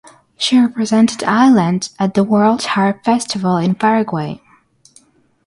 [0.35, 4.41] She represented Ireland at the World Harp Festival in Paraguay.